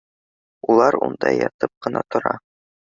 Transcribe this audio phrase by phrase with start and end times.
[0.69, 2.37] Улар унда ятып ҡына тора